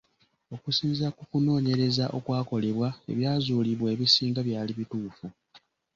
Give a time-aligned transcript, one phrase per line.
[0.55, 5.25] Okusinziira ku kunoonyereza okwakolebwa, ebyazuulibwa ebisinga byali bituufu.